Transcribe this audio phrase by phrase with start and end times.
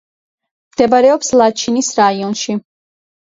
[0.75, 2.57] მდებარეობს ლაჩინის რაიონში.